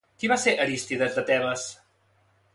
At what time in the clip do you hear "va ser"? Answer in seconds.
0.31-0.53